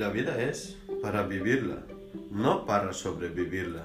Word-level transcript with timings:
La 0.00 0.08
vida 0.08 0.42
es 0.42 0.78
para 1.02 1.24
vivirla, 1.24 1.82
no 2.30 2.64
para 2.64 2.94
sobrevivirla. 2.94 3.84